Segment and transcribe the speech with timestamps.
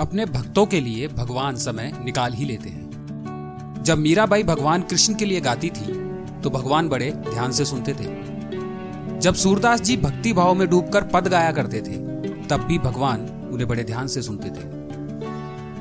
[0.00, 5.24] अपने भक्तों के लिए भगवान समय निकाल ही लेते हैं। जब मीराबाई भगवान कृष्ण के
[5.24, 5.92] लिए गाती थी
[6.42, 11.28] तो भगवान बड़े ध्यान से सुनते थे। जब सूरदास जी भक्ति भाव में डूबकर पद
[11.28, 11.96] गाया करते थे,
[12.46, 13.20] तब भी भगवान
[13.52, 14.72] उन्हें बड़े ध्यान से सुनते थे।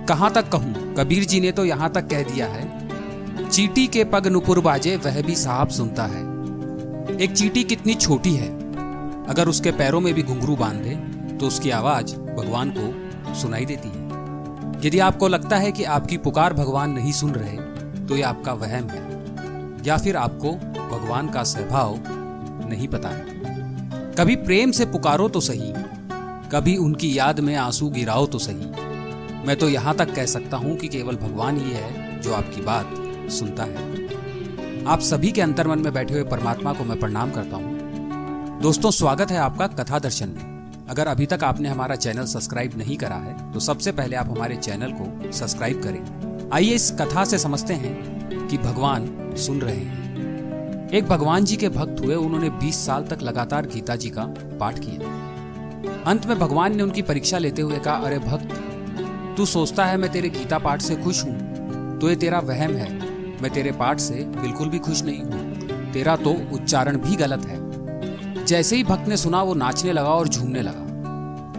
[0.07, 4.27] कहाँ तक कहूँ, कबीर जी ने तो यहाँ तक कह दिया है, चीटी के पग
[4.27, 6.21] नुपुर बाजे, वह भी साहब सुनता है।
[7.17, 8.49] एक चीटी कितनी छोटी है,
[9.25, 10.95] अगर उसके पैरों में भी घुंघरू बाँध दे
[11.37, 12.81] तो उसकी आवाज़ भगवान को
[13.35, 14.11] सुनाई देती है।
[14.85, 17.57] यदि आपको लगता है कि आपकी पुकार भगवान नहीं सुन रहे
[18.07, 19.01] तो यह आपका वहम है,
[19.85, 20.51] या फिर आपको
[20.89, 21.99] भगवान का स्वभाव
[22.69, 23.41] नहीं पता है।
[24.15, 25.73] कभी प्रेम से पुकारो तो सही,
[26.51, 30.75] कभी उनकी याद में आँसू गिराओ तो सही। मैं तो यहाँ तक कह सकता हूँ
[30.77, 32.95] कि केवल भगवान ही है जो आपकी बात
[33.31, 38.59] सुनता है। आप सभी के अंतर्मन में बैठे हुए परमात्मा को मैं प्रणाम करता हूँ।
[38.61, 40.52] दोस्तों, स्वागत है आपका कथा दर्शन में।
[40.89, 44.55] अगर अभी तक आपने हमारा चैनल सब्सक्राइब नहीं करा है तो सबसे पहले आप हमारे
[44.55, 49.07] चैनल को सब्सक्राइब करें। आइए इस कथा से समझते हैं कि भगवान
[49.37, 53.95] सुन रहे हैं। एक भगवान जी के भक्त हुए, उन्होंने 20 साल तक लगातार गीता
[53.95, 54.25] जी का
[54.59, 59.85] पाठ किया। अंत में भगवान ने उनकी परीक्षा लेते हुए कहा, अरे भक्त, तू सोचता
[59.85, 62.91] है मैं तेरे गीता पाठ से खुश हूँ तो ये तेरा वहम है।
[63.41, 67.61] मैं तेरे पाठ से बिल्कुल भी खुश नहीं हूँ। तेरा तो उच्चारण भी गलत है।
[68.45, 70.82] जैसे ही भक्त ने सुना, वो नाचने लगा और झूमने लगा।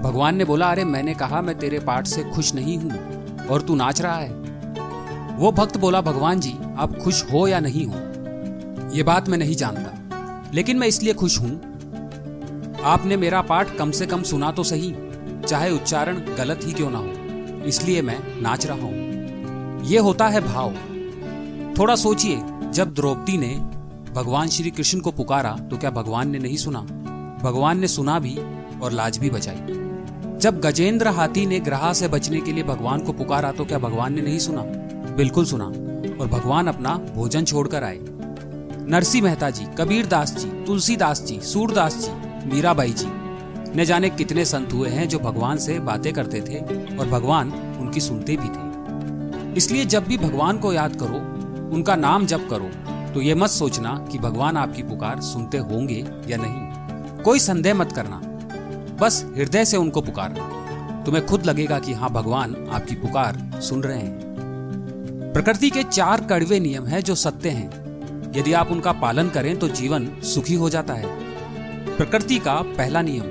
[0.04, 3.74] भगवान ने बोला, अरे, मैंने कहा, मैं तेरे पाठ से खुश नहीं हूँ और तू
[3.74, 8.00] नाच रहा है। वो भक्त बोला, भगवान जी, आप खुश हो या नहीं हो,
[8.94, 11.50] ये बात मैं नहीं जानता, लेकिन मैं इसलिए खुश हूँ।
[12.84, 14.94] आपने मेरा पाठ कम से कम सुना तो सही,
[15.46, 20.40] चाहे उच्चारण गलत ही क्यों ना हो, इसलिए मैं नाच रहा हूँ। यह होता है
[20.40, 20.74] भाव।
[21.78, 23.54] थोड़ा सोचिए, जब द्रौपदी ने
[24.12, 26.80] भगवान श्री कृष्ण को पुकारा तो क्या भगवान ने नहीं सुना?
[27.42, 28.36] भगवान ने सुना भी
[28.82, 29.80] और लाज भी बचाई।
[30.44, 34.14] जब गजेंद्र हाथी ने ग्रह से बचने के लिए भगवान को पुकारा तो क्या भगवान
[34.14, 34.62] ने नहीं सुना?
[35.16, 37.98] बिल्कुल सुना। और भगवान अपना भोजन छोड़कर आए।
[38.88, 42.10] नरसी मेहता जी, कबीर दास जी तुलसीदास जी, सूरदास जी,
[42.54, 43.06] मीराबाई जी,
[43.80, 46.58] न जाने कितने संत हुए हैं जो भगवान से बातें करते थे
[46.96, 51.18] और भगवान उनकी सुनते भी थे। इसलिए जब भी भगवान को याद करो,
[51.76, 52.70] उनका नाम जप करो
[53.14, 57.92] तो ये मत सोचना कि भगवान आपकी पुकार सुनते होंगे या नहीं। कोई संदेह मत
[57.92, 58.22] करना।
[59.00, 63.98] बस हृदय से उनको पुकारना। तुम्हें खुद लगेगा कि हाँ भगवान आपकी पुकार सुन रहे
[63.98, 69.56] हैं। प्रकृति के चार कड़वे नियम है जो सत्य हैं। यदि आप उनका पालन करें
[69.58, 71.08] तो जीवन सुखी हो जाता है।
[71.96, 73.26] प्रकृति का पहला नियम,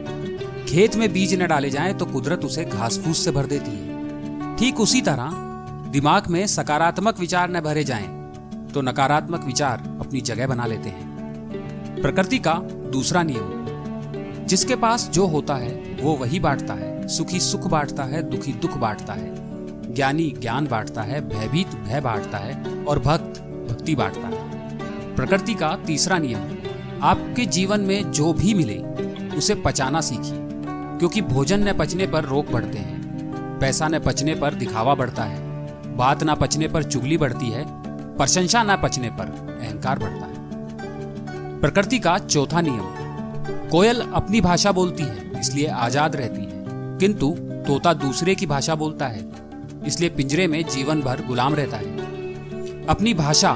[0.66, 4.56] खेत में बीज न डाले जाएँ तो कुदरत उसे घास फूस से भर देती है।
[4.58, 5.32] ठीक उसी तरह,
[5.92, 8.08] दिमाग में सकारात्मक विचार न भरे जाएँ
[8.74, 12.54] तो नकारात्मक विचार अपनी जगह बना लेते हैं। प्रकृति का
[12.92, 13.63] दूसरा नियम
[14.54, 18.78] जिसके पास जो होता है, वो वही बांटता है। सुखी सुख बांटता है, दुखी दुख
[18.78, 19.34] बांटता है।
[19.94, 24.50] ज्ञानी ज्ञान बांटता है, भयभीत भय बांटता है और भक्त भक्ति बांटता है।
[25.16, 26.58] प्रकृति का तीसरा नियम,
[27.04, 28.78] आपके जीवन में जो भी मिले,
[29.38, 30.40] उसे पचाना सीखिए।
[31.00, 33.02] क्योंकि भोजन न पचने पर रोग बढ़ते हैं।
[33.60, 35.42] पैसा न पचने पर दिखावा बढ़ता है।
[35.98, 37.66] बात न पचने पर चुगली बढ़ती है।
[38.18, 40.34] प्रशंसा न पचने पर अहंकार बढ़ता है।
[41.60, 43.03] प्रकृति का चौथा नियम
[43.74, 47.30] कोयल अपनी भाषा बोलती है, इसलिए आज़ाद रहती है। किंतु
[47.68, 49.24] तोता दूसरे की भाषा बोलता है,
[49.88, 53.54] इसलिए पिंजरे में जीवन भर गुलाम रहता है। अपनी भाषा,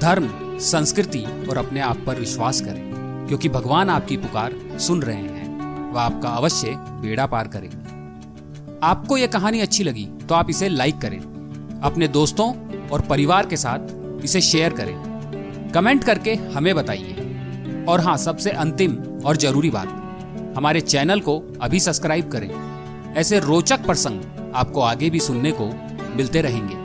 [0.00, 0.28] धर्म,
[0.62, 2.82] संस्कृति और अपने आप पर विश्वास करें,
[3.28, 7.76] क्योंकि भगवान आपकी पुकार सुन रहे हैं, वह आपका अवश्य बेड़ा पार करेंगे
[8.82, 11.18] आपको यह कहानी अच्छी लगी तो आप इसे लाइक करें,
[11.82, 12.52] अपने दोस्तों
[12.88, 18.92] और परिवार के साथ इसे शेयर करें। कमेंट करके हमें बताइए। और हाँ सबसे अंतिम
[19.26, 19.88] और ज़रूरी बात,
[20.56, 22.50] हमारे चैनल को अभी सब्सक्राइब करें।
[23.16, 25.66] ऐसे रोचक प्रसंग आपको आगे भी सुनने को
[26.16, 26.81] मिलते रहेंगे।